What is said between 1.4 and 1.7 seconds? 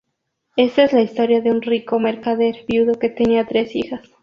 de un